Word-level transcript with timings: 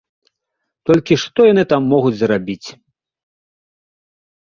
Толькі 0.89 1.17
што 1.23 1.39
яны 1.51 1.63
там 1.73 1.81
могуць 1.93 2.13
зрабіць? 2.21 2.67